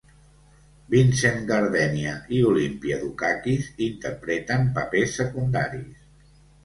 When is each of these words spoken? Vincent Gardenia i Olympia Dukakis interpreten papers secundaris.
Vincent 0.93 1.43
Gardenia 1.51 2.13
i 2.37 2.41
Olympia 2.53 2.97
Dukakis 3.03 3.69
interpreten 3.89 4.67
papers 4.79 5.15
secundaris. 5.21 5.93